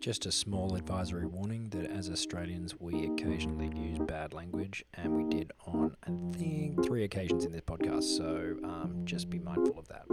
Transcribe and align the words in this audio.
Just 0.00 0.26
a 0.26 0.32
small 0.32 0.76
advisory 0.76 1.26
warning 1.26 1.70
that 1.70 1.90
as 1.90 2.08
Australians, 2.08 2.78
we 2.78 3.06
occasionally 3.06 3.68
use 3.76 3.98
bad 3.98 4.32
language, 4.32 4.84
and 4.94 5.12
we 5.12 5.24
did 5.24 5.50
on, 5.66 5.96
I 6.04 6.10
think, 6.38 6.84
three 6.86 7.02
occasions 7.02 7.44
in 7.44 7.50
this 7.50 7.62
podcast. 7.62 8.04
So 8.04 8.56
um, 8.62 9.02
just 9.04 9.28
be 9.28 9.40
mindful 9.40 9.76
of 9.76 9.88
that. 9.88 10.06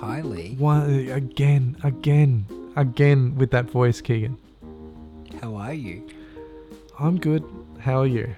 Hi, 0.00 0.22
Lee. 0.22 0.54
One, 0.58 1.10
again, 1.10 1.76
again, 1.84 2.46
again 2.74 3.36
with 3.36 3.50
that 3.50 3.70
voice, 3.70 4.00
Keegan. 4.00 4.38
How 5.42 5.54
are 5.56 5.74
you? 5.74 6.06
I'm 6.98 7.18
good. 7.18 7.44
How 7.78 8.00
are 8.00 8.06
you? 8.06 8.34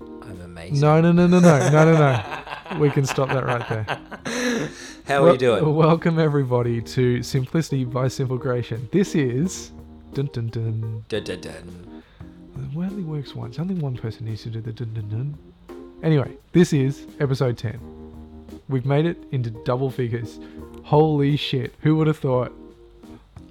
I'm 0.00 0.40
amazing. 0.40 0.78
No, 0.78 1.00
no, 1.00 1.10
no, 1.10 1.26
no, 1.26 1.40
no, 1.40 1.58
no, 1.58 1.84
no, 1.84 1.94
no. 1.94 2.38
We 2.78 2.90
can 2.90 3.04
stop 3.04 3.28
that 3.28 3.44
right 3.44 3.68
there. 3.68 4.68
How 5.06 5.24
are 5.24 5.32
you 5.32 5.38
doing? 5.38 5.74
Welcome 5.74 6.18
everybody 6.18 6.80
to 6.80 7.22
Simplicity 7.22 7.84
by 7.84 8.08
Simplegration. 8.08 8.88
This 8.92 9.14
is 9.14 9.72
dun 10.14 10.30
dun 10.32 10.48
dun. 10.48 11.04
Dun, 11.08 11.24
dun, 11.24 11.40
dun. 11.40 12.02
It 12.56 12.76
only 12.76 13.02
works 13.02 13.34
once. 13.34 13.58
Only 13.58 13.74
one 13.74 13.96
person 13.96 14.24
needs 14.24 14.42
to 14.44 14.50
do 14.50 14.60
the 14.60 14.72
dun 14.72 14.94
dun 14.94 15.08
dun. 15.10 15.38
Anyway, 16.02 16.32
this 16.52 16.72
is 16.72 17.06
episode 17.20 17.58
ten. 17.58 17.78
We've 18.68 18.86
made 18.86 19.04
it 19.04 19.22
into 19.32 19.50
double 19.50 19.90
figures. 19.90 20.40
Holy 20.84 21.36
shit! 21.36 21.74
Who 21.80 21.96
would 21.96 22.06
have 22.06 22.18
thought? 22.18 22.52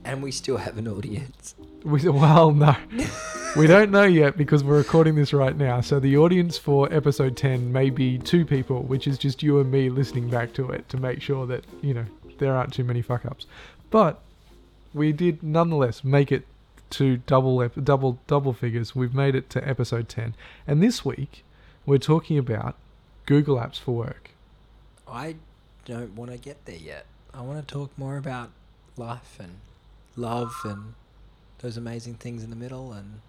And 0.03 0.23
we 0.23 0.31
still 0.31 0.57
have 0.57 0.77
an 0.77 0.87
audience. 0.87 1.53
We 1.83 2.07
well, 2.09 2.51
no, 2.51 2.75
we 3.55 3.67
don't 3.67 3.91
know 3.91 4.03
yet 4.03 4.37
because 4.37 4.63
we're 4.63 4.77
recording 4.77 5.15
this 5.15 5.33
right 5.33 5.55
now. 5.55 5.81
So 5.81 5.99
the 5.99 6.17
audience 6.17 6.57
for 6.57 6.91
episode 6.93 7.35
ten 7.35 7.71
may 7.71 7.89
be 7.89 8.17
two 8.17 8.45
people, 8.45 8.83
which 8.83 9.07
is 9.07 9.17
just 9.17 9.43
you 9.43 9.59
and 9.59 9.69
me 9.69 9.89
listening 9.89 10.29
back 10.29 10.53
to 10.53 10.69
it 10.71 10.87
to 10.89 10.97
make 10.97 11.21
sure 11.21 11.45
that 11.47 11.65
you 11.81 11.93
know 11.93 12.05
there 12.37 12.55
aren't 12.55 12.73
too 12.73 12.83
many 12.83 13.01
fuck 13.01 13.25
ups. 13.25 13.45
But 13.89 14.21
we 14.93 15.11
did 15.11 15.43
nonetheless 15.43 16.03
make 16.03 16.31
it 16.31 16.45
to 16.91 17.17
double 17.17 17.67
double 17.67 18.19
double 18.27 18.53
figures. 18.53 18.95
We've 18.95 19.13
made 19.13 19.35
it 19.35 19.49
to 19.51 19.67
episode 19.67 20.07
ten, 20.07 20.33
and 20.65 20.81
this 20.81 21.03
week 21.03 21.43
we're 21.85 21.97
talking 21.97 22.37
about 22.37 22.75
Google 23.25 23.57
Apps 23.57 23.79
for 23.79 23.93
Work. 23.93 24.31
I 25.07 25.35
don't 25.85 26.15
want 26.15 26.31
to 26.31 26.37
get 26.37 26.65
there 26.65 26.75
yet. 26.77 27.05
I 27.33 27.41
want 27.41 27.65
to 27.65 27.73
talk 27.73 27.91
more 27.97 28.17
about 28.17 28.51
life 28.95 29.37
and 29.39 29.57
love 30.15 30.55
and 30.63 30.93
those 31.59 31.77
amazing 31.77 32.15
things 32.15 32.43
in 32.43 32.49
the 32.49 32.55
middle 32.55 32.91
and 32.93 33.19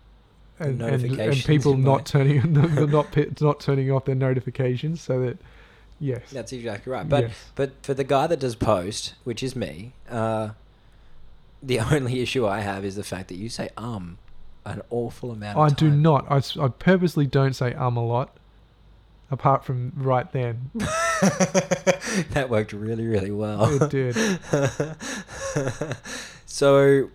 and, 0.59 0.81
and, 0.83 1.21
and 1.21 1.45
people 1.45 1.77
not 1.77 2.07
turning 2.07 2.53
not 2.91 3.41
not 3.41 3.61
turning 3.61 3.91
off 3.91 4.05
their 4.05 4.15
notifications 4.15 5.01
so 5.01 5.21
that 5.21 5.39
yes 6.01 6.23
that's 6.31 6.53
exactly 6.53 6.93
right. 6.93 7.09
But 7.09 7.25
yes. 7.25 7.51
but 7.55 7.73
for 7.83 7.95
the 7.95 8.05
guy 8.05 8.27
that 8.27 8.41
does 8.41 8.55
post, 8.55 9.15
which 9.25 9.43
is 9.43 9.57
me, 9.57 9.93
uh, 10.09 10.51
the 11.63 11.81
only 11.93 12.21
issue 12.21 12.47
I 12.47 12.61
have 12.61 12.85
is 12.85 12.97
the 12.97 13.05
fact 13.05 13.29
that 13.29 13.37
you 13.37 13.49
say 13.49 13.71
um 13.77 14.19
an 14.65 14.83
awful 14.91 15.33
amount. 15.33 15.59
I 15.59 15.71
do 15.71 15.91
not 15.91 16.31
I 16.31 16.69
purposely 16.69 17.27
don't 17.27 17.55
say 17.55 17.75
um 17.75 17.97
a 17.97 18.05
lot 18.05 18.37
apart 19.31 19.65
from 19.65 19.93
right 19.97 20.31
then 20.33 20.71
that 20.75 22.49
worked 22.51 22.73
really 22.73 23.07
really 23.07 23.31
well. 23.31 23.83
it 23.83 23.91
did 23.91 24.15
so, 26.53 27.09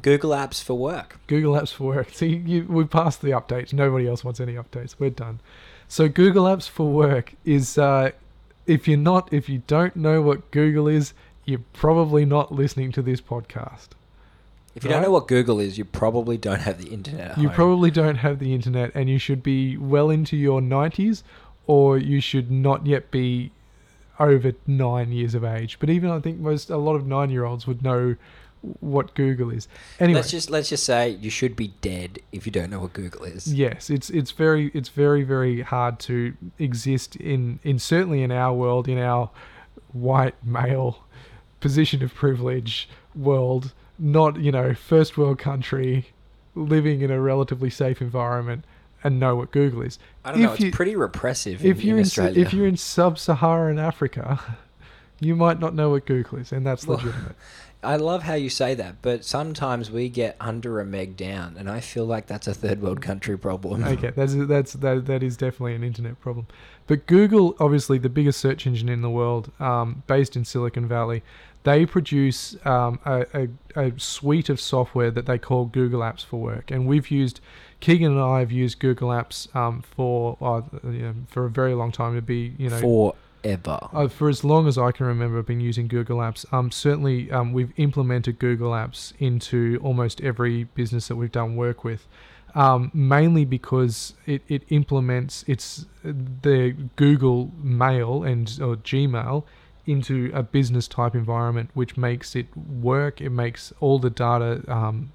Google 0.00 0.30
Apps 0.30 0.62
for 0.62 0.74
work. 0.74 1.18
Google 1.26 1.54
Apps 1.54 1.72
for 1.72 1.84
Work 1.84 2.10
see 2.14 2.36
you, 2.36 2.64
we 2.64 2.84
passed 2.84 3.20
the 3.22 3.30
updates 3.30 3.72
nobody 3.72 4.08
else 4.08 4.24
wants 4.24 4.40
any 4.40 4.54
updates 4.54 4.96
we're 4.98 5.10
done 5.10 5.40
so 5.88 6.08
Google 6.08 6.44
Apps 6.44 6.68
for 6.68 6.90
Work 6.90 7.34
is 7.44 7.76
uh, 7.76 8.10
if 8.66 8.88
you're 8.88 8.96
not 8.98 9.32
if 9.32 9.48
you 9.48 9.62
don't 9.66 9.94
know 9.94 10.22
what 10.22 10.50
Google 10.50 10.88
is 10.88 11.12
you're 11.44 11.60
probably 11.72 12.24
not 12.24 12.52
listening 12.52 12.90
to 12.92 13.02
this 13.02 13.20
podcast 13.20 13.88
If 14.74 14.84
you 14.84 14.90
don't 14.90 15.02
know 15.02 15.10
what 15.10 15.28
Google 15.28 15.60
is, 15.60 15.76
you 15.76 15.84
probably 15.84 16.38
don't 16.38 16.60
have 16.62 16.78
the 16.82 16.88
internet. 16.88 17.32
At 17.32 17.38
You 17.38 17.48
home. 17.48 17.54
probably 17.56 17.90
don't 17.90 18.16
have 18.16 18.38
the 18.38 18.54
internet, 18.54 18.90
and 18.94 19.10
you 19.10 19.18
should 19.18 19.42
be 19.42 19.76
well 19.76 20.08
into 20.08 20.34
your 20.36 20.62
90s, 20.62 21.22
or 21.66 21.98
you 21.98 22.20
should 22.22 22.50
not 22.50 22.86
yet 22.86 23.10
be 23.10 23.50
over 24.18 24.52
nine 24.66 25.12
years 25.12 25.34
of 25.34 25.44
age. 25.44 25.76
But 25.78 25.90
even 25.90 26.08
I 26.10 26.20
think 26.20 26.38
most 26.38 26.70
a 26.70 26.78
lot 26.78 26.94
of 26.94 27.06
nine 27.06 27.28
year 27.28 27.44
olds 27.44 27.66
would 27.66 27.82
know 27.82 28.16
what 28.80 29.14
Google 29.14 29.50
is. 29.50 29.66
Anyway, 29.98 30.18
Let's 30.20 30.30
just 30.30 30.50
let's 30.50 30.68
just 30.68 30.84
say 30.84 31.10
you 31.10 31.30
should 31.30 31.56
be 31.56 31.68
dead 31.80 32.20
if 32.30 32.46
you 32.46 32.52
don't 32.52 32.70
know 32.70 32.80
what 32.80 32.92
Google 32.92 33.24
is. 33.24 33.52
yes, 33.52 33.90
it's 33.90 34.08
it's 34.10 34.30
very 34.30 34.70
it's 34.74 34.88
very 34.88 35.22
very 35.24 35.62
hard 35.62 35.98
to 36.00 36.34
exist 36.58 37.16
in 37.16 37.58
in 37.64 37.78
certainly 37.78 38.22
in 38.22 38.30
our 38.30 38.54
world 38.54 38.88
in 38.88 38.98
our 38.98 39.30
white 39.92 40.34
male 40.44 41.04
position 41.60 42.02
of 42.02 42.14
privilege 42.14 42.88
world, 43.14 43.72
not 43.98 44.38
you 44.40 44.52
know 44.52 44.74
first 44.74 45.18
world 45.18 45.38
country, 45.38 46.06
living 46.54 47.00
in 47.02 47.10
a 47.10 47.20
relatively 47.20 47.70
safe 47.70 48.00
environment. 48.00 48.64
And 49.04 49.18
know 49.18 49.34
what 49.34 49.50
Google 49.50 49.82
is. 49.82 49.98
I 50.24 50.30
don't 50.30 50.42
know. 50.42 50.52
If 50.52 50.60
It's 50.60 50.64
you- 50.66 50.70
pretty 50.70 50.94
repressive 50.94 51.64
if 51.66 51.80
in, 51.80 51.86
you're 51.88 51.98
in 51.98 52.36
if 52.38 52.54
you're 52.54 52.68
in 52.68 52.76
sub-Saharan 52.76 53.80
Africa, 53.80 54.40
you 55.18 55.34
might 55.34 55.58
not 55.58 55.74
know 55.74 55.90
what 55.90 56.06
Google 56.06 56.38
is, 56.38 56.52
and 56.52 56.64
that's 56.64 56.86
Well, 56.86 56.98
legitimate. 56.98 57.34
I 57.84 57.96
love 57.96 58.22
how 58.22 58.34
you 58.34 58.48
say 58.48 58.74
that, 58.76 59.02
but 59.02 59.24
sometimes 59.24 59.90
we 59.90 60.08
get 60.08 60.36
under 60.38 60.78
a 60.78 60.84
meg 60.84 61.16
down, 61.16 61.56
and 61.58 61.68
I 61.68 61.80
feel 61.80 62.04
like 62.04 62.26
that's 62.26 62.46
a 62.46 62.54
third 62.54 62.80
world 62.80 63.02
country 63.02 63.36
problem. 63.36 63.82
okay, 63.84 64.12
that's 64.14 64.34
that's 64.34 64.74
that 64.74 65.06
that 65.06 65.22
is 65.22 65.36
definitely 65.36 65.74
an 65.74 65.82
internet 65.82 66.20
problem. 66.20 66.46
But 66.86 67.06
Google, 67.06 67.56
obviously 67.58 67.98
the 67.98 68.08
biggest 68.08 68.40
search 68.40 68.66
engine 68.66 68.88
in 68.88 69.02
the 69.02 69.10
world, 69.10 69.50
um, 69.58 70.04
based 70.06 70.36
in 70.36 70.44
Silicon 70.44 70.86
Valley, 70.86 71.22
they 71.64 71.84
produce 71.84 72.56
um, 72.64 73.00
a, 73.04 73.26
a, 73.34 73.48
a 73.74 73.98
suite 73.98 74.48
of 74.48 74.60
software 74.60 75.10
that 75.10 75.26
they 75.26 75.38
call 75.38 75.64
Google 75.64 76.00
Apps 76.00 76.24
for 76.24 76.40
Work, 76.40 76.70
and 76.70 76.86
we've 76.86 77.10
used. 77.10 77.40
Keegan 77.80 78.12
and 78.12 78.20
I 78.20 78.38
have 78.38 78.52
used 78.52 78.78
Google 78.78 79.08
Apps 79.08 79.52
um, 79.56 79.82
for 79.82 80.38
uh, 80.40 80.62
you 80.84 81.02
know, 81.02 81.14
for 81.26 81.46
a 81.46 81.50
very 81.50 81.74
long 81.74 81.90
time 81.90 82.14
to 82.14 82.22
be 82.22 82.54
you 82.56 82.70
know 82.70 83.16
Forever. 83.42 83.88
Uh, 83.92 84.08
for 84.08 84.28
as 84.28 84.44
long 84.44 84.68
as 84.68 84.78
I 84.78 84.92
can 84.92 85.06
remember, 85.06 85.38
I've 85.38 85.46
been 85.46 85.60
using 85.60 85.88
Google 85.88 86.18
Apps. 86.18 86.50
Um, 86.52 86.70
certainly, 86.70 87.30
um, 87.30 87.52
we've 87.52 87.72
implemented 87.76 88.38
Google 88.38 88.70
Apps 88.70 89.12
into 89.18 89.80
almost 89.82 90.20
every 90.20 90.64
business 90.64 91.08
that 91.08 91.16
we've 91.16 91.32
done 91.32 91.56
work 91.56 91.84
with, 91.84 92.06
um, 92.54 92.90
mainly 92.94 93.44
because 93.44 94.14
it, 94.26 94.42
it 94.48 94.62
implements 94.68 95.44
it's 95.46 95.86
the 96.04 96.76
Google 96.96 97.50
Mail 97.62 98.22
and 98.22 98.48
or 98.62 98.76
Gmail 98.76 99.44
into 99.86 100.30
a 100.32 100.42
business 100.42 100.86
type 100.86 101.14
environment, 101.14 101.70
which 101.74 101.96
makes 101.96 102.36
it 102.36 102.46
work. 102.56 103.20
It 103.20 103.30
makes 103.30 103.72
all 103.80 103.98
the 103.98 104.10
data 104.10 104.62
um, 104.68 105.12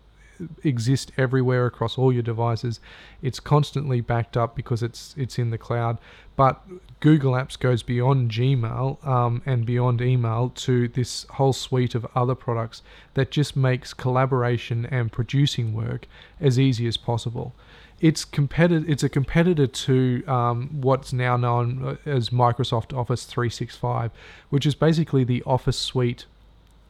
exist 0.63 1.11
everywhere 1.17 1.65
across 1.65 1.97
all 1.97 2.11
your 2.11 2.23
devices. 2.23 2.79
It's 3.21 3.39
constantly 3.39 4.01
backed 4.01 4.37
up 4.37 4.55
because 4.55 4.83
it's 4.83 5.13
it's 5.17 5.37
in 5.39 5.49
the 5.49 5.57
cloud. 5.57 5.97
But 6.35 6.61
Google 6.99 7.33
Apps 7.33 7.57
goes 7.57 7.81
beyond 7.83 8.31
Gmail 8.31 9.05
um, 9.05 9.41
and 9.45 9.65
beyond 9.65 10.01
email 10.01 10.49
to 10.49 10.87
this 10.87 11.25
whole 11.31 11.53
suite 11.53 11.95
of 11.95 12.05
other 12.15 12.35
products 12.35 12.83
that 13.15 13.31
just 13.31 13.55
makes 13.55 13.93
collaboration 13.93 14.85
and 14.85 15.11
producing 15.11 15.73
work 15.73 16.07
as 16.39 16.59
easy 16.59 16.87
as 16.87 16.95
possible. 16.95 17.55
It's 17.99 18.23
competitive. 18.23 18.87
It's 18.87 19.03
a 19.03 19.09
competitor 19.09 19.65
to 19.65 20.23
um, 20.27 20.69
what's 20.81 21.11
now 21.11 21.35
known 21.35 21.97
as 22.05 22.29
Microsoft 22.29 22.95
Office 22.95 23.25
365, 23.25 24.11
which 24.49 24.67
is 24.67 24.75
basically 24.75 25.23
the 25.23 25.41
Office 25.47 25.79
suite 25.79 26.25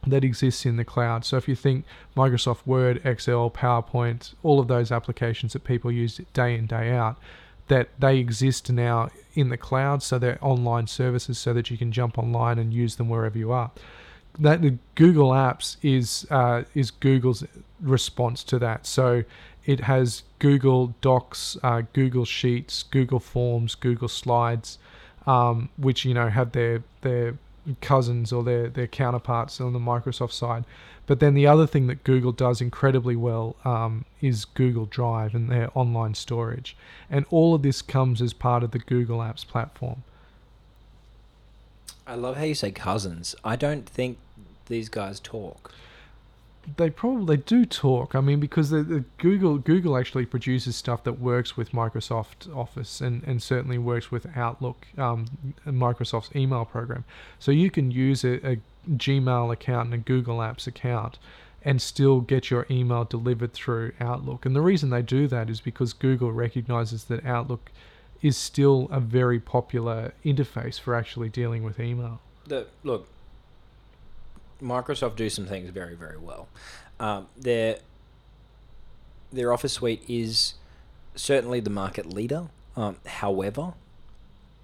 that 0.06 0.24
exists 0.24 0.64
in 0.64 0.76
the 0.76 0.84
cloud. 0.84 1.24
So 1.24 1.36
if 1.36 1.48
you 1.48 1.54
think 1.54 1.84
Microsoft 2.16 2.66
Word, 2.66 3.00
Excel, 3.04 3.50
PowerPoint, 3.50 4.34
all 4.42 4.60
of 4.60 4.68
those 4.68 4.92
applications 4.92 5.52
that 5.52 5.64
people 5.64 5.90
use 5.90 6.20
day 6.32 6.54
in 6.54 6.66
day 6.66 6.92
out, 6.92 7.16
that 7.68 7.88
they 7.98 8.18
exist 8.18 8.70
now 8.72 9.10
in 9.34 9.50
the 9.50 9.56
cloud. 9.56 10.02
So 10.02 10.18
they're 10.18 10.38
online 10.40 10.86
services, 10.86 11.38
so 11.38 11.52
that 11.52 11.70
you 11.70 11.76
can 11.76 11.92
jump 11.92 12.18
online 12.18 12.58
and 12.58 12.72
use 12.72 12.96
them 12.96 13.08
wherever 13.08 13.38
you 13.38 13.52
are. 13.52 13.70
That 14.38 14.62
the 14.62 14.78
Google 14.94 15.30
Apps 15.30 15.76
is 15.82 16.26
uh, 16.30 16.62
is 16.74 16.90
Google's 16.90 17.44
response 17.80 18.44
to 18.44 18.58
that. 18.60 18.86
So 18.86 19.24
it 19.64 19.80
has 19.80 20.22
Google 20.38 20.94
Docs, 21.00 21.58
uh, 21.62 21.82
Google 21.92 22.24
Sheets, 22.24 22.84
Google 22.84 23.20
Forms, 23.20 23.74
Google 23.74 24.08
Slides, 24.08 24.78
um, 25.26 25.68
which 25.76 26.04
you 26.04 26.14
know 26.14 26.28
have 26.28 26.52
their 26.52 26.82
their 27.02 27.36
cousins 27.80 28.32
or 28.32 28.42
their 28.42 28.68
their 28.68 28.86
counterparts 28.86 29.60
on 29.60 29.72
the 29.72 29.78
Microsoft 29.78 30.32
side. 30.32 30.64
But 31.06 31.20
then 31.20 31.34
the 31.34 31.46
other 31.46 31.66
thing 31.66 31.86
that 31.86 32.04
Google 32.04 32.32
does 32.32 32.60
incredibly 32.60 33.16
well 33.16 33.56
um, 33.64 34.04
is 34.20 34.44
Google 34.44 34.84
Drive 34.84 35.34
and 35.34 35.50
their 35.50 35.70
online 35.74 36.14
storage, 36.14 36.76
and 37.10 37.24
all 37.30 37.54
of 37.54 37.62
this 37.62 37.80
comes 37.80 38.20
as 38.20 38.32
part 38.32 38.62
of 38.62 38.72
the 38.72 38.78
Google 38.78 39.18
Apps 39.18 39.46
platform. 39.46 40.02
I 42.06 42.14
love 42.14 42.36
how 42.36 42.44
you 42.44 42.54
say 42.54 42.70
cousins. 42.70 43.34
I 43.44 43.56
don't 43.56 43.86
think 43.86 44.18
these 44.66 44.88
guys 44.88 45.20
talk. 45.20 45.72
They 46.76 46.90
probably 46.90 47.36
they 47.36 47.42
do 47.42 47.64
talk. 47.64 48.14
I 48.14 48.20
mean, 48.20 48.40
because 48.40 48.70
the, 48.70 48.82
the 48.82 49.04
Google 49.18 49.58
Google 49.58 49.96
actually 49.96 50.26
produces 50.26 50.76
stuff 50.76 51.04
that 51.04 51.20
works 51.20 51.56
with 51.56 51.72
Microsoft 51.72 52.54
Office 52.54 53.00
and, 53.00 53.22
and 53.24 53.42
certainly 53.42 53.78
works 53.78 54.10
with 54.10 54.26
Outlook, 54.36 54.86
um, 54.96 55.26
Microsoft's 55.66 56.34
email 56.34 56.64
program. 56.64 57.04
So 57.38 57.50
you 57.50 57.70
can 57.70 57.90
use 57.90 58.24
a, 58.24 58.52
a 58.52 58.58
Gmail 58.90 59.52
account 59.52 59.86
and 59.86 59.94
a 59.94 59.98
Google 59.98 60.38
Apps 60.38 60.66
account 60.66 61.18
and 61.62 61.82
still 61.82 62.20
get 62.20 62.50
your 62.50 62.66
email 62.70 63.04
delivered 63.04 63.52
through 63.52 63.92
Outlook. 64.00 64.46
And 64.46 64.54
the 64.54 64.60
reason 64.60 64.90
they 64.90 65.02
do 65.02 65.26
that 65.28 65.50
is 65.50 65.60
because 65.60 65.92
Google 65.92 66.32
recognizes 66.32 67.04
that 67.04 67.26
Outlook 67.26 67.70
is 68.22 68.36
still 68.36 68.88
a 68.90 69.00
very 69.00 69.40
popular 69.40 70.12
interface 70.24 70.78
for 70.80 70.94
actually 70.94 71.28
dealing 71.28 71.62
with 71.62 71.78
email. 71.78 72.20
The 72.46 72.66
look, 72.82 73.08
Microsoft 74.62 75.16
do 75.16 75.30
some 75.30 75.46
things 75.46 75.70
very 75.70 75.94
very 75.94 76.18
well. 76.18 76.48
Um, 77.00 77.28
their 77.36 77.78
their 79.32 79.52
Office 79.52 79.74
suite 79.74 80.02
is 80.08 80.54
certainly 81.14 81.60
the 81.60 81.70
market 81.70 82.06
leader. 82.06 82.48
Um, 82.76 82.96
however, 83.06 83.74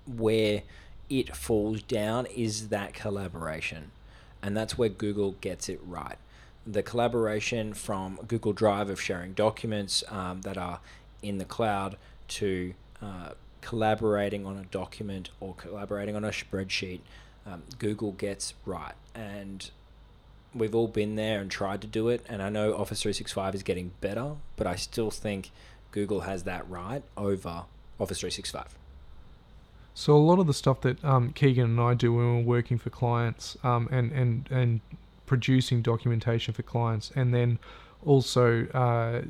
where 0.06 0.62
it 1.10 1.34
falls 1.34 1.82
down 1.82 2.26
is 2.26 2.68
that 2.68 2.94
collaboration, 2.94 3.90
and 4.42 4.56
that's 4.56 4.78
where 4.78 4.88
Google 4.88 5.32
gets 5.40 5.68
it 5.68 5.80
right. 5.84 6.16
The 6.66 6.82
collaboration 6.82 7.74
from 7.74 8.18
Google 8.26 8.52
Drive 8.52 8.88
of 8.88 9.00
sharing 9.00 9.32
documents 9.34 10.02
um, 10.08 10.42
that 10.42 10.56
are 10.56 10.80
in 11.22 11.38
the 11.38 11.44
cloud 11.44 11.96
to 12.28 12.74
uh, 13.02 13.30
collaborating 13.60 14.46
on 14.46 14.56
a 14.58 14.64
document 14.64 15.30
or 15.40 15.54
collaborating 15.54 16.14
on 16.16 16.24
a 16.24 16.28
spreadsheet, 16.28 17.00
um, 17.46 17.62
Google 17.78 18.12
gets 18.12 18.54
right. 18.64 18.94
And 19.14 19.70
we've 20.54 20.74
all 20.74 20.88
been 20.88 21.16
there 21.16 21.40
and 21.40 21.50
tried 21.50 21.80
to 21.82 21.86
do 21.86 22.08
it. 22.08 22.24
And 22.28 22.42
I 22.42 22.48
know 22.48 22.72
Office 22.74 23.02
365 23.02 23.54
is 23.54 23.62
getting 23.62 23.92
better, 24.00 24.32
but 24.56 24.66
I 24.66 24.76
still 24.76 25.10
think 25.10 25.50
Google 25.90 26.20
has 26.20 26.44
that 26.44 26.68
right 26.68 27.02
over 27.16 27.64
Office 27.98 28.20
365. 28.20 28.74
So 29.94 30.14
a 30.14 30.18
lot 30.18 30.40
of 30.40 30.46
the 30.46 30.54
stuff 30.54 30.80
that 30.80 31.04
um, 31.04 31.32
Keegan 31.32 31.64
and 31.64 31.80
I 31.80 31.94
do 31.94 32.12
when 32.12 32.36
we're 32.36 32.56
working 32.56 32.78
for 32.78 32.90
clients 32.90 33.56
um, 33.62 33.88
and, 33.92 34.10
and, 34.10 34.48
and 34.50 34.80
producing 35.26 35.82
documentation 35.82 36.52
for 36.52 36.62
clients, 36.62 37.12
and 37.14 37.32
then 37.32 37.58
also 38.04 38.66
uh, 38.68 39.22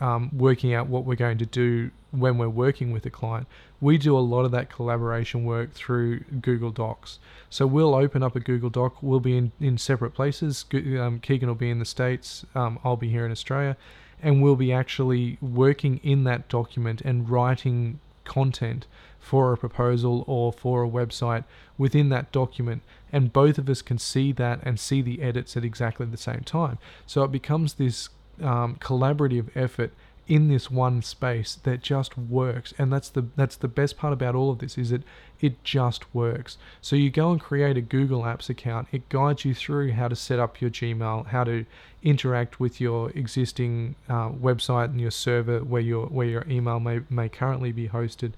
um, 0.00 0.30
working 0.32 0.74
out 0.74 0.88
what 0.88 1.04
we're 1.04 1.16
going 1.16 1.38
to 1.38 1.46
do 1.46 1.90
when 2.10 2.38
we're 2.38 2.48
working 2.48 2.92
with 2.92 3.04
a 3.06 3.10
client. 3.10 3.46
We 3.80 3.98
do 3.98 4.16
a 4.16 4.20
lot 4.20 4.44
of 4.44 4.50
that 4.52 4.70
collaboration 4.70 5.44
work 5.44 5.72
through 5.72 6.20
Google 6.40 6.70
Docs. 6.70 7.18
So 7.50 7.66
we'll 7.66 7.94
open 7.94 8.22
up 8.22 8.34
a 8.34 8.40
Google 8.40 8.70
Doc. 8.70 9.02
We'll 9.02 9.20
be 9.20 9.36
in, 9.36 9.52
in 9.60 9.78
separate 9.78 10.14
places. 10.14 10.64
Um, 10.72 11.20
Keegan 11.20 11.48
will 11.48 11.54
be 11.54 11.70
in 11.70 11.78
the 11.78 11.84
States. 11.84 12.44
Um, 12.54 12.78
I'll 12.84 12.96
be 12.96 13.10
here 13.10 13.24
in 13.24 13.32
Australia. 13.32 13.76
And 14.22 14.42
we'll 14.42 14.56
be 14.56 14.72
actually 14.72 15.38
working 15.40 16.00
in 16.02 16.24
that 16.24 16.48
document 16.48 17.00
and 17.02 17.28
writing 17.28 18.00
content 18.24 18.86
for 19.20 19.52
a 19.52 19.56
proposal 19.56 20.24
or 20.26 20.52
for 20.52 20.82
a 20.82 20.88
website 20.88 21.44
within 21.76 22.08
that 22.08 22.32
document. 22.32 22.82
And 23.12 23.32
both 23.32 23.58
of 23.58 23.68
us 23.68 23.80
can 23.80 23.98
see 23.98 24.32
that 24.32 24.60
and 24.62 24.78
see 24.78 25.02
the 25.02 25.22
edits 25.22 25.56
at 25.56 25.64
exactly 25.64 26.06
the 26.06 26.16
same 26.16 26.40
time. 26.40 26.78
So 27.06 27.22
it 27.22 27.30
becomes 27.30 27.74
this 27.74 28.08
um, 28.42 28.76
collaborative 28.76 29.48
effort 29.54 29.92
in 30.28 30.48
this 30.48 30.70
one 30.70 31.00
space 31.00 31.54
that 31.62 31.82
just 31.82 32.16
works. 32.18 32.74
And 32.78 32.92
that's 32.92 33.08
the 33.08 33.26
that's 33.34 33.56
the 33.56 33.68
best 33.68 33.96
part 33.96 34.12
about 34.12 34.34
all 34.34 34.50
of 34.50 34.58
this 34.58 34.76
is 34.76 34.90
that 34.90 35.02
it 35.40 35.64
just 35.64 36.14
works. 36.14 36.58
So 36.82 36.96
you 36.96 37.10
go 37.10 37.32
and 37.32 37.40
create 37.40 37.78
a 37.78 37.80
google 37.80 38.22
apps 38.22 38.50
account. 38.50 38.88
It 38.92 39.08
guides 39.08 39.44
you 39.44 39.54
through 39.54 39.92
how 39.92 40.08
to 40.08 40.16
set 40.16 40.38
up 40.38 40.60
your 40.60 40.70
gmail 40.70 41.28
how 41.28 41.44
to 41.44 41.64
interact 42.02 42.60
with 42.60 42.80
your 42.80 43.10
existing 43.10 43.96
uh, 44.08 44.28
website 44.30 44.86
and 44.86 45.00
your 45.00 45.10
server 45.10 45.60
where 45.60 45.82
your 45.82 46.06
where 46.06 46.26
your 46.26 46.44
email 46.48 46.78
may, 46.78 47.00
may 47.08 47.28
currently 47.28 47.72
be 47.72 47.88
hosted. 47.88 48.32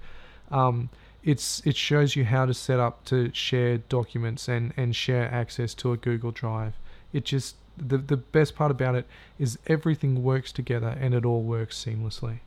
Um, 0.49 0.89
it's 1.23 1.61
it 1.65 1.75
shows 1.75 2.15
you 2.15 2.25
how 2.25 2.45
to 2.45 2.53
set 2.53 2.79
up 2.79 3.03
to 3.05 3.31
share 3.33 3.77
documents 3.77 4.47
and 4.47 4.73
and 4.77 4.95
share 4.95 5.31
access 5.31 5.73
to 5.75 5.91
a 5.91 5.97
google 5.97 6.31
drive. 6.31 6.73
It 7.11 7.25
just 7.25 7.57
the 7.87 7.97
the 7.97 8.17
best 8.17 8.55
part 8.55 8.71
about 8.71 8.95
it 8.95 9.05
is 9.39 9.57
everything 9.67 10.23
works 10.23 10.51
together 10.51 10.95
and 10.99 11.13
it 11.13 11.25
all 11.25 11.41
works 11.41 11.83
seamlessly. 11.83 12.39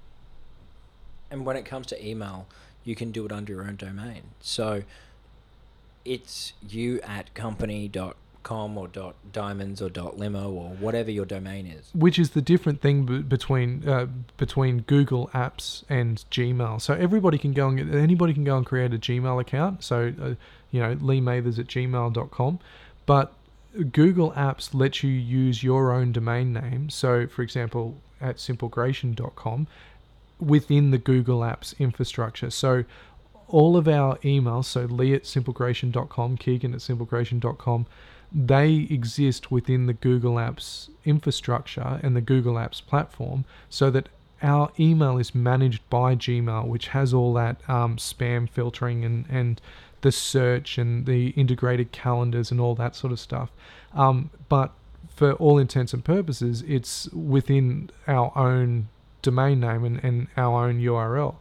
And 1.31 1.45
when 1.45 1.57
it 1.57 1.65
comes 1.65 1.87
to 1.89 2.07
email, 2.07 2.47
you 2.85 2.95
can 2.95 3.11
do 3.11 3.27
it 3.27 3.33
under 3.33 3.53
your 3.53 3.65
own 3.65 3.77
domain. 3.77 4.23
So 4.41 4.85
it's 6.05 6.53
you 6.67 7.01
at 7.01 7.35
company.com 7.35 8.79
or 8.79 8.89
dot 8.89 9.17
diamonds 9.33 9.81
or 9.81 9.89
dot 9.89 10.19
limo 10.19 10.51
or 10.51 10.69
whatever 10.71 11.11
your 11.11 11.25
domain 11.25 11.67
is. 11.67 11.91
Which 11.95 12.19
is 12.19 12.31
the 12.31 12.43
different 12.43 12.81
thing 12.83 13.07
b- 13.07 13.23
between 13.23 13.89
uh, 13.89 14.07
between 14.37 14.83
Google 14.83 15.29
Apps 15.35 15.83
and 15.89 16.25
Gmail. 16.31 16.81
So 16.81 16.95
everybody 16.95 17.39
can 17.39 17.53
go 17.53 17.69
and 17.69 17.95
anybody 17.95 18.35
can 18.35 18.45
go 18.45 18.57
and 18.57 18.67
create 18.67 18.93
a 18.93 18.99
Gmail 18.99 19.41
account. 19.41 19.83
So 19.83 20.13
uh, 20.21 20.35
you 20.71 20.81
know 20.81 20.97
Lee 21.01 21.21
Mathers 21.21 21.59
at 21.59 21.67
gmail.com, 21.67 22.59
but 23.07 23.33
Google 23.93 24.33
Apps 24.33 24.73
let 24.73 25.03
you 25.03 25.11
use 25.11 25.63
your 25.63 25.93
own 25.93 26.13
domain 26.13 26.53
name. 26.53 26.91
So, 26.91 27.27
for 27.27 27.43
example, 27.43 27.97
at 28.21 28.39
simplegration.com 28.39 29.67
within 30.39 30.91
the 30.91 30.99
Google 30.99 31.41
Apps 31.41 31.79
infrastructure. 31.79 32.51
So, 32.51 32.85
all 33.49 33.77
of 33.77 33.87
our 33.87 34.17
emails, 34.19 34.65
so 34.65 34.83
Lee 34.83 35.15
at 35.15 35.27
simplegration.com, 35.27 36.39
Keegan 36.39 36.75
at 36.75 36.81
simplegration.com, 36.81 37.87
they 38.33 38.89
exist 38.91 39.51
within 39.51 39.87
the 39.87 39.93
Google 39.93 40.35
Apps 40.35 40.89
infrastructure 41.05 42.01
and 42.03 42.17
the 42.17 42.21
Google 42.21 42.55
Apps 42.55 42.85
platform 42.85 43.45
so 43.69 43.91
that 43.91 44.09
our 44.43 44.71
email 44.79 45.19
is 45.19 45.35
managed 45.35 45.89
by 45.89 46.15
Gmail, 46.15 46.67
which 46.67 46.89
has 46.89 47.15
all 47.15 47.33
that 47.35 47.59
um, 47.69 47.97
spam 47.97 48.49
filtering 48.49 49.05
and, 49.05 49.25
and 49.29 49.61
the 50.05 50.13
search 50.13 50.77
and 50.77 51.07
the 51.07 51.31
integrated 51.31 51.91
calendars 51.91 52.51
and 52.51 52.61
all 52.61 52.75
that 52.75 52.95
sort 52.95 53.11
of 53.11 53.19
stuff. 53.19 53.51
Um, 53.95 54.29
but 54.51 54.71
for 55.09 55.33
all 55.33 55.59
intents 55.59 55.95
and 55.95 56.05
purposes, 56.05 56.63
it's 56.69 57.09
within 57.09 57.89
our 58.07 58.31
own 58.37 58.89
domain 59.23 59.61
name 59.61 59.83
and, 59.83 60.05
and 60.05 60.27
our 60.37 60.69
own 60.69 60.79
URL. 60.79 61.37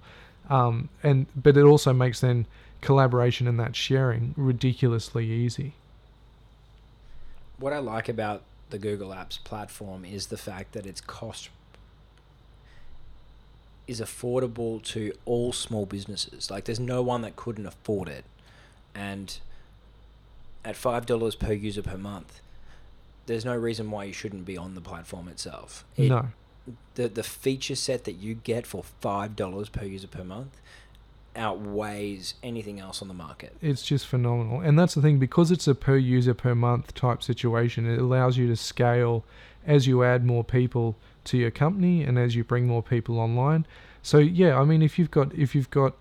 Um, 0.49 0.87
and 1.03 1.25
but 1.35 1.57
it 1.57 1.63
also 1.63 1.91
makes 1.91 2.21
then 2.21 2.47
collaboration 2.79 3.47
and 3.47 3.59
that 3.59 3.75
sharing 3.75 4.33
ridiculously 4.37 5.29
easy. 5.29 5.73
What 7.57 7.73
I 7.73 7.79
like 7.79 8.07
about 8.07 8.43
the 8.69 8.77
Google 8.77 9.09
Apps 9.09 9.43
platform 9.43 10.05
is 10.05 10.27
the 10.27 10.37
fact 10.37 10.71
that 10.71 10.85
its 10.85 11.01
cost 11.01 11.49
is 13.87 13.99
affordable 13.99 14.81
to 14.83 15.11
all 15.25 15.51
small 15.51 15.85
businesses. 15.85 16.49
Like 16.49 16.63
there's 16.63 16.79
no 16.79 17.01
one 17.01 17.21
that 17.23 17.35
couldn't 17.35 17.65
afford 17.65 18.07
it 18.07 18.23
and 18.95 19.39
at 20.65 20.75
five 20.75 21.05
dollars 21.05 21.35
per 21.35 21.53
user 21.53 21.81
per 21.81 21.97
month, 21.97 22.41
there's 23.25 23.45
no 23.45 23.55
reason 23.55 23.91
why 23.91 24.05
you 24.05 24.13
shouldn't 24.13 24.45
be 24.45 24.57
on 24.57 24.75
the 24.75 24.81
platform 24.81 25.27
itself. 25.27 25.85
It, 25.97 26.09
no. 26.09 26.27
The 26.95 27.07
the 27.09 27.23
feature 27.23 27.75
set 27.75 28.05
that 28.05 28.13
you 28.13 28.35
get 28.35 28.65
for 28.65 28.83
five 28.83 29.35
dollars 29.35 29.69
per 29.69 29.85
user 29.85 30.07
per 30.07 30.23
month 30.23 30.59
outweighs 31.35 32.35
anything 32.43 32.79
else 32.79 33.01
on 33.01 33.07
the 33.07 33.13
market. 33.13 33.55
It's 33.59 33.81
just 33.81 34.05
phenomenal. 34.05 34.61
And 34.61 34.77
that's 34.77 34.93
the 34.93 35.01
thing, 35.01 35.17
because 35.17 35.49
it's 35.49 35.67
a 35.67 35.73
per 35.73 35.97
user 35.97 36.35
per 36.35 36.53
month 36.53 36.93
type 36.93 37.23
situation, 37.23 37.89
it 37.89 37.99
allows 37.99 38.37
you 38.37 38.47
to 38.47 38.55
scale 38.55 39.25
as 39.65 39.87
you 39.87 40.03
add 40.03 40.23
more 40.23 40.43
people 40.43 40.95
to 41.23 41.37
your 41.37 41.49
company 41.49 42.03
and 42.03 42.19
as 42.19 42.35
you 42.35 42.43
bring 42.43 42.67
more 42.67 42.83
people 42.83 43.19
online. 43.19 43.65
So 44.01 44.19
yeah, 44.19 44.59
I 44.59 44.65
mean 44.65 44.81
if 44.81 44.99
you've 44.99 45.11
got 45.11 45.33
if 45.33 45.55
you've 45.55 45.69
got 45.69 45.95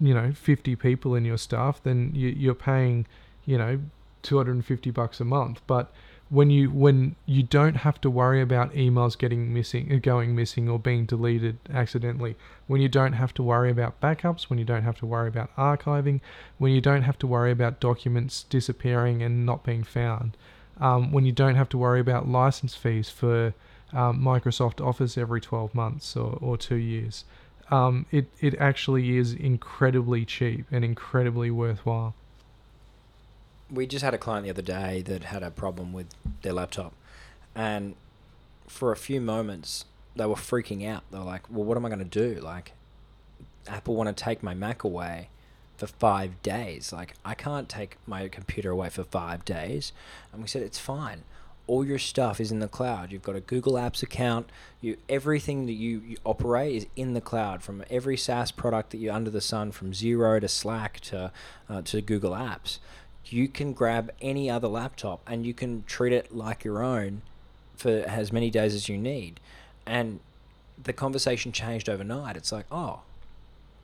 you 0.00 0.14
know 0.14 0.32
50 0.32 0.76
people 0.76 1.14
in 1.14 1.24
your 1.24 1.38
staff 1.38 1.82
then 1.82 2.12
you, 2.14 2.28
you're 2.28 2.54
paying 2.54 3.06
you 3.44 3.58
know 3.58 3.80
250 4.22 4.90
bucks 4.90 5.20
a 5.20 5.24
month. 5.24 5.60
But 5.66 5.90
when 6.30 6.50
you 6.50 6.70
when 6.70 7.16
you 7.24 7.42
don't 7.42 7.76
have 7.76 7.98
to 8.02 8.10
worry 8.10 8.42
about 8.42 8.72
emails 8.74 9.16
getting 9.16 9.54
missing 9.54 9.90
uh, 9.90 9.96
going 9.96 10.34
missing 10.34 10.68
or 10.68 10.78
being 10.78 11.06
deleted 11.06 11.56
accidentally 11.72 12.36
when 12.66 12.82
you 12.82 12.88
don't 12.88 13.14
have 13.14 13.32
to 13.32 13.42
worry 13.42 13.70
about 13.70 13.98
backups 14.02 14.42
when 14.42 14.58
you 14.58 14.64
don't 14.66 14.82
have 14.82 14.98
to 14.98 15.06
worry 15.06 15.26
about 15.26 15.48
archiving 15.56 16.20
when 16.58 16.70
you 16.70 16.82
don't 16.82 17.00
have 17.00 17.18
to 17.18 17.26
worry 17.26 17.50
about 17.50 17.80
documents 17.80 18.42
disappearing 18.50 19.22
and 19.22 19.46
not 19.46 19.64
being 19.64 19.82
found 19.82 20.36
um, 20.78 21.10
when 21.12 21.24
you 21.24 21.32
don't 21.32 21.54
have 21.54 21.70
to 21.70 21.78
worry 21.78 21.98
about 22.00 22.28
license 22.28 22.74
fees 22.74 23.08
for 23.08 23.54
um, 23.94 24.20
Microsoft 24.20 24.86
Office 24.86 25.16
every 25.16 25.40
12 25.40 25.74
months 25.74 26.14
or, 26.14 26.36
or 26.42 26.58
two 26.58 26.76
years 26.76 27.24
um, 27.70 28.06
it 28.10 28.26
it 28.40 28.54
actually 28.58 29.16
is 29.16 29.32
incredibly 29.32 30.24
cheap 30.24 30.66
and 30.70 30.84
incredibly 30.84 31.50
worthwhile. 31.50 32.14
We 33.70 33.86
just 33.86 34.04
had 34.04 34.14
a 34.14 34.18
client 34.18 34.44
the 34.44 34.50
other 34.50 34.62
day 34.62 35.02
that 35.02 35.24
had 35.24 35.42
a 35.42 35.50
problem 35.50 35.92
with 35.92 36.06
their 36.42 36.52
laptop, 36.52 36.94
and 37.54 37.94
for 38.66 38.92
a 38.92 38.96
few 38.96 39.20
moments 39.20 39.84
they 40.16 40.26
were 40.26 40.34
freaking 40.34 40.86
out. 40.86 41.02
They're 41.10 41.20
like, 41.20 41.42
"Well, 41.50 41.64
what 41.64 41.76
am 41.76 41.84
I 41.84 41.88
going 41.88 41.98
to 41.98 42.04
do? 42.04 42.40
Like, 42.40 42.72
Apple 43.66 43.94
want 43.94 44.14
to 44.14 44.24
take 44.24 44.42
my 44.42 44.54
Mac 44.54 44.84
away." 44.84 45.28
for 45.78 45.86
five 45.86 46.42
days. 46.42 46.92
Like, 46.92 47.14
I 47.24 47.34
can't 47.34 47.68
take 47.68 47.96
my 48.04 48.28
computer 48.28 48.70
away 48.70 48.90
for 48.90 49.04
five 49.04 49.44
days. 49.44 49.92
And 50.32 50.42
we 50.42 50.48
said, 50.48 50.60
it's 50.62 50.78
fine. 50.78 51.22
All 51.68 51.84
your 51.84 51.98
stuff 51.98 52.40
is 52.40 52.50
in 52.50 52.58
the 52.58 52.66
cloud. 52.66 53.12
You've 53.12 53.22
got 53.22 53.36
a 53.36 53.40
Google 53.40 53.74
Apps 53.74 54.02
account. 54.02 54.50
You 54.80 54.96
everything 55.08 55.66
that 55.66 55.74
you, 55.74 56.02
you 56.04 56.16
operate 56.24 56.74
is 56.74 56.86
in 56.96 57.14
the 57.14 57.20
cloud. 57.20 57.62
From 57.62 57.84
every 57.88 58.16
SaaS 58.16 58.50
product 58.50 58.90
that 58.90 58.98
you're 58.98 59.14
under 59.14 59.30
the 59.30 59.40
sun, 59.40 59.70
from 59.70 59.92
Xero 59.92 60.40
to 60.40 60.48
Slack 60.48 60.98
to 61.00 61.30
uh, 61.68 61.82
to 61.82 62.00
Google 62.00 62.32
Apps, 62.32 62.78
you 63.26 63.46
can 63.46 63.72
grab 63.72 64.10
any 64.20 64.50
other 64.50 64.68
laptop 64.68 65.20
and 65.26 65.46
you 65.46 65.54
can 65.54 65.84
treat 65.84 66.12
it 66.12 66.34
like 66.34 66.64
your 66.64 66.82
own 66.82 67.22
for 67.76 67.90
as 67.90 68.32
many 68.32 68.50
days 68.50 68.74
as 68.74 68.88
you 68.88 68.98
need. 68.98 69.38
And 69.86 70.20
the 70.82 70.92
conversation 70.92 71.52
changed 71.52 71.88
overnight. 71.88 72.36
It's 72.36 72.52
like, 72.52 72.66
oh, 72.72 73.00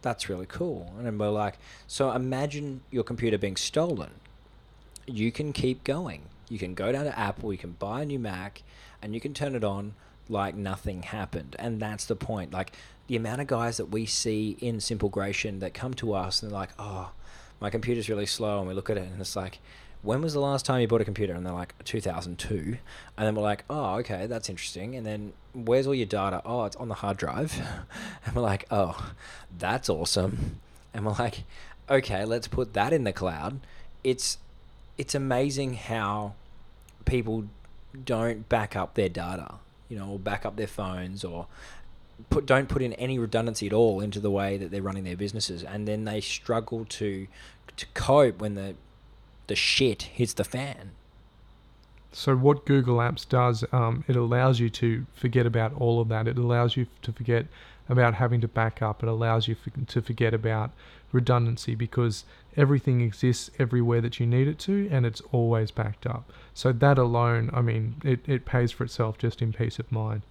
that's 0.03 0.29
really 0.29 0.47
cool. 0.47 0.93
And 0.99 1.19
we're 1.19 1.29
like, 1.31 1.59
so 1.87 2.13
imagine 2.13 2.83
your 2.91 3.05
computer 3.05 3.39
being 3.39 3.57
stolen. 3.57 4.11
You 5.07 5.33
can 5.33 5.53
keep 5.53 5.85
going. 5.85 6.23
You 6.49 6.59
can 6.59 6.75
go 6.75 6.93
down 6.93 7.05
to 7.05 7.19
Apple, 7.19 7.53
you 7.53 7.59
can 7.59 7.73
buy 7.73 8.03
a 8.03 8.05
new 8.05 8.19
Mac, 8.19 8.63
and 9.03 9.15
you 9.15 9.21
can 9.21 9.35
turn 9.35 9.55
it 9.55 9.65
on 9.65 9.95
like 10.29 10.55
nothing 10.55 11.03
happened. 11.03 11.57
And 11.59 11.81
that's 11.81 12.07
the 12.07 12.17
point. 12.17 12.53
Like 12.53 12.73
the 13.07 13.17
amount 13.17 13.41
of 13.41 13.47
guys 13.47 13.77
that 13.77 13.87
we 13.87 14.07
see 14.07 14.57
in 14.61 14.81
Simple 14.81 15.09
Simplegration 15.09 15.59
that 15.59 15.75
come 15.75 15.95
to 15.95 16.15
us 16.15 16.43
and 16.43 16.51
they're 16.51 16.59
like, 16.59 16.71
oh, 16.79 17.11
my 17.61 17.71
computer's 17.71 18.09
really 18.09 18.27
slow. 18.27 18.59
And 18.59 18.69
we 18.69 18.75
look 18.75 18.91
at 18.91 18.97
it 18.97 19.09
and 19.11 19.21
it's 19.21 19.37
like, 19.37 19.59
when 20.03 20.21
was 20.21 20.35
the 20.35 20.41
last 20.41 20.67
time 20.67 20.81
you 20.81 20.89
bought 20.89 21.01
a 21.01 21.05
computer? 21.05 21.33
And 21.33 21.47
they're 21.47 21.53
like, 21.53 21.75
2002. 21.85 22.77
And 23.17 23.27
then 23.27 23.35
we're 23.35 23.43
like, 23.43 23.65
oh, 23.71 23.97
okay, 23.97 24.27
that's 24.27 24.51
interesting. 24.51 24.97
And 24.97 25.07
then 25.07 25.33
where's 25.55 25.87
all 25.87 25.95
your 25.95 26.07
data? 26.07 26.43
Oh, 26.45 26.65
it's 26.65 26.77
on 26.77 26.89
the 26.89 26.95
hard 26.95 27.17
drive. 27.17 27.55
And 28.27 28.35
we're 28.35 28.43
like, 28.43 28.67
oh, 28.71 29.13
that's 29.59 29.89
awesome. 29.89 30.61
And 30.93 31.05
we're 31.05 31.13
like, 31.13 31.45
okay, 31.89 32.25
let's 32.25 32.49
put 32.49 32.73
that 32.75 32.93
in 32.93 33.05
the 33.05 33.13
cloud. 33.13 33.61
It's 34.03 34.39
it's 34.97 35.15
amazing 35.15 35.75
how 35.75 36.35
people 37.05 37.45
don't 38.05 38.49
back 38.49 38.77
up 38.77 38.95
their 38.95 39.09
data, 39.09 39.55
you 39.89 39.99
know, 39.99 40.11
or 40.11 40.19
back 40.19 40.45
up 40.45 40.57
their 40.57 40.67
phones 40.67 41.25
or 41.25 41.47
put 42.31 42.47
don't 42.47 42.69
put 42.69 42.83
in 42.83 42.93
any 42.95 43.19
redundancy 43.19 43.67
at 43.67 43.73
all 43.73 44.01
into 44.01 44.21
the 44.21 44.31
way 44.31 44.57
that 44.57 44.71
they're 44.71 44.83
running 44.83 45.05
their 45.05 45.17
businesses 45.17 45.65
and 45.65 45.89
then 45.89 46.05
they 46.05 46.21
struggle 46.21 46.85
to 46.85 47.27
to 47.77 47.87
cope 47.95 48.41
when 48.41 48.55
the 48.55 48.75
the 49.47 49.57
shit 49.57 50.03
hits 50.03 50.33
the 50.33 50.45
fan. 50.45 50.93
So 52.13 52.37
what 52.37 52.65
Google 52.65 52.99
Apps 52.99 53.29
does, 53.29 53.65
um, 53.73 54.05
it 54.07 54.15
allows 54.15 54.61
you 54.61 54.71
to 54.71 55.05
forget 55.17 55.47
about 55.47 55.75
all 55.75 56.01
of 56.01 56.09
that. 56.09 56.29
It 56.29 56.39
allows 56.39 56.77
you 56.77 56.87
to 57.03 57.13
forget 57.13 57.47
about 57.89 58.15
having 58.15 58.41
to 58.41 58.49
back 58.49 58.81
up. 58.81 59.03
It 59.03 59.09
allows 59.09 59.49
you 59.49 59.57
to 59.89 60.01
forget 60.01 60.33
about 60.33 60.71
redundancy 61.15 61.75
because 61.75 62.25
everything 62.57 63.01
exists 63.01 63.51
everywhere 63.59 64.01
that 64.01 64.21
you 64.21 64.27
need 64.27 64.49
it 64.49 64.59
to 64.59 64.89
and 64.91 65.07
it's 65.07 65.23
always 65.33 65.71
backed 65.71 66.07
up. 66.07 66.31
So 66.53 66.73
that 66.73 66.99
alone, 66.99 67.51
I 67.53 67.63
mean, 67.63 67.97
it, 68.05 68.21
it 68.29 68.45
pays 68.45 68.73
for 68.73 68.85
itself 68.85 69.17
just 69.19 69.41
in 69.41 69.53
peace 69.53 69.79
of 69.79 69.91
mind. 69.91 70.23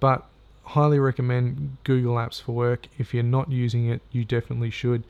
But 0.00 0.26
highly 0.64 0.98
recommend 0.98 1.76
Google 1.84 2.14
Apps 2.14 2.40
for 2.40 2.52
work. 2.52 2.86
If 2.98 3.12
you're 3.14 3.22
not 3.22 3.50
using 3.50 3.88
it, 3.88 4.00
you 4.10 4.24
definitely 4.24 4.70
should. 4.70 5.04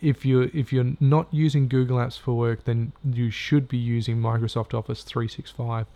If 0.00 0.26
you're 0.26 0.50
if 0.52 0.72
you're 0.72 0.92
not 1.00 1.26
using 1.32 1.68
Google 1.68 1.96
Apps 1.96 2.18
for 2.18 2.34
work, 2.34 2.64
then 2.64 2.92
you 3.02 3.30
should 3.30 3.66
be 3.66 3.78
using 3.78 4.18
Microsoft 4.18 4.74
Office 4.74 5.02
365 5.02 5.86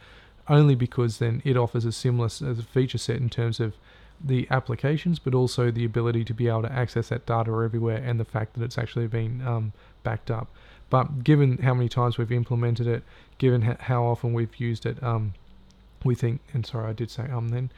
only 0.48 0.74
because 0.74 1.18
then 1.18 1.40
it 1.44 1.56
offers 1.56 1.84
a 1.84 1.92
similar 1.92 2.28
feature 2.28 2.98
set 2.98 3.16
in 3.16 3.30
terms 3.30 3.60
of 3.60 3.74
the 4.22 4.46
applications, 4.50 5.18
but 5.18 5.34
also 5.34 5.70
the 5.70 5.84
ability 5.84 6.24
to 6.24 6.34
be 6.34 6.48
able 6.48 6.62
to 6.62 6.72
access 6.72 7.08
that 7.08 7.26
data 7.26 7.50
everywhere 7.50 7.96
and 7.96 8.20
the 8.20 8.24
fact 8.24 8.54
that 8.54 8.62
it's 8.62 8.78
actually 8.78 9.06
been 9.06 9.46
um, 9.46 9.72
backed 10.02 10.30
up. 10.30 10.48
But 10.90 11.24
given 11.24 11.58
how 11.58 11.74
many 11.74 11.88
times 11.88 12.18
we've 12.18 12.32
implemented 12.32 12.86
it, 12.86 13.02
given 13.38 13.62
how 13.62 14.04
often 14.04 14.32
we've 14.32 14.54
used 14.56 14.84
it, 14.84 15.02
um, 15.02 15.34
we 16.04 16.14
think, 16.14 16.40
and 16.52 16.66
sorry, 16.66 16.90
I 16.90 16.92
did 16.92 17.10
say 17.10 17.24
um 17.30 17.50
then, 17.50 17.70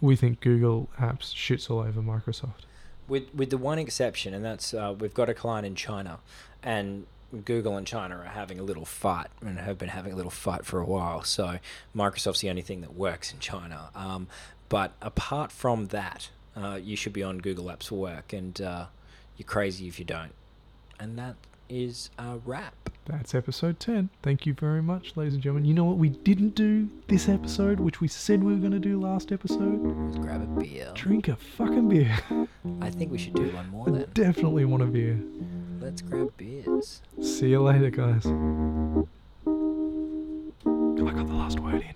we 0.00 0.16
think 0.16 0.40
Google 0.40 0.88
Apps 0.98 1.34
shits 1.34 1.70
all 1.70 1.80
over 1.80 2.00
Microsoft. 2.00 2.64
With 3.06 3.34
with 3.34 3.50
the 3.50 3.58
one 3.58 3.78
exception, 3.78 4.32
and 4.32 4.42
that's 4.42 4.72
uh, 4.72 4.94
we've 4.98 5.12
got 5.12 5.28
a 5.28 5.34
client 5.34 5.66
in 5.66 5.74
China, 5.74 6.20
and 6.62 7.06
Google 7.44 7.76
and 7.76 7.86
China 7.86 8.16
are 8.16 8.24
having 8.24 8.58
a 8.58 8.62
little 8.62 8.84
fight 8.84 9.26
and 9.42 9.58
have 9.58 9.76
been 9.76 9.88
having 9.88 10.12
a 10.12 10.16
little 10.16 10.30
fight 10.30 10.64
for 10.64 10.80
a 10.80 10.86
while. 10.86 11.22
So 11.22 11.58
Microsoft's 11.94 12.40
the 12.40 12.48
only 12.48 12.62
thing 12.62 12.80
that 12.80 12.94
works 12.94 13.32
in 13.32 13.40
China. 13.40 13.90
Um, 13.94 14.28
but 14.74 14.90
apart 15.00 15.52
from 15.52 15.86
that, 15.86 16.30
uh, 16.56 16.80
you 16.82 16.96
should 16.96 17.12
be 17.12 17.22
on 17.22 17.38
Google 17.38 17.66
Apps 17.66 17.86
for 17.86 17.94
Work, 17.94 18.32
and 18.32 18.60
uh, 18.60 18.86
you're 19.36 19.46
crazy 19.46 19.86
if 19.86 20.00
you 20.00 20.04
don't. 20.04 20.32
And 20.98 21.16
that 21.16 21.36
is 21.68 22.10
a 22.18 22.38
wrap. 22.44 22.90
That's 23.04 23.36
episode 23.36 23.78
10. 23.78 24.10
Thank 24.20 24.46
you 24.46 24.52
very 24.52 24.82
much, 24.82 25.16
ladies 25.16 25.34
and 25.34 25.42
gentlemen. 25.44 25.64
You 25.64 25.74
know 25.74 25.84
what 25.84 25.98
we 25.98 26.08
didn't 26.08 26.56
do 26.56 26.90
this 27.06 27.28
episode, 27.28 27.78
which 27.78 28.00
we 28.00 28.08
said 28.08 28.42
we 28.42 28.52
were 28.52 28.58
going 28.58 28.72
to 28.72 28.80
do 28.80 29.00
last 29.00 29.30
episode? 29.30 29.80
Let's 29.80 30.18
grab 30.18 30.42
a 30.42 30.60
beer. 30.60 30.90
Drink 30.94 31.28
a 31.28 31.36
fucking 31.36 31.88
beer. 31.88 32.18
I 32.80 32.90
think 32.90 33.12
we 33.12 33.18
should 33.18 33.34
do 33.34 33.50
one 33.50 33.68
more 33.68 33.86
then. 33.86 34.08
Definitely 34.12 34.64
want 34.64 34.82
a 34.82 34.86
beer. 34.86 35.20
Let's 35.78 36.02
grab 36.02 36.36
beers. 36.36 37.00
See 37.22 37.50
you 37.50 37.62
later, 37.62 37.90
guys. 37.90 38.26
I 41.06 41.12
got 41.12 41.28
the 41.28 41.34
last 41.34 41.60
word 41.60 41.74
in. 41.76 41.94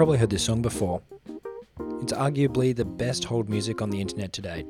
Probably 0.00 0.16
heard 0.16 0.30
this 0.30 0.42
song 0.42 0.62
before. 0.62 1.02
It's 2.00 2.14
arguably 2.14 2.74
the 2.74 2.86
best 2.86 3.22
hold 3.22 3.50
music 3.50 3.82
on 3.82 3.90
the 3.90 4.00
internet 4.00 4.32
to 4.32 4.40
date. 4.40 4.66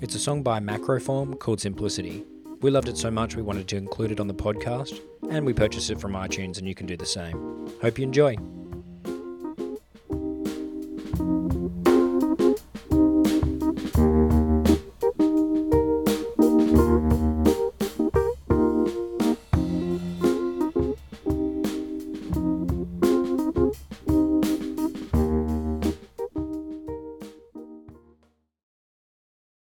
It's 0.00 0.14
a 0.14 0.20
song 0.20 0.44
by 0.44 0.60
Macroform 0.60 1.40
called 1.40 1.60
Simplicity. 1.60 2.24
We 2.60 2.70
loved 2.70 2.86
it 2.86 2.96
so 2.96 3.10
much 3.10 3.34
we 3.34 3.42
wanted 3.42 3.66
to 3.66 3.76
include 3.76 4.12
it 4.12 4.20
on 4.20 4.28
the 4.28 4.34
podcast, 4.34 5.00
and 5.28 5.44
we 5.44 5.52
purchased 5.52 5.90
it 5.90 6.00
from 6.00 6.12
iTunes, 6.12 6.58
and 6.58 6.68
you 6.68 6.74
can 6.76 6.86
do 6.86 6.96
the 6.96 7.04
same. 7.04 7.68
Hope 7.82 7.98
you 7.98 8.04
enjoy. 8.04 8.36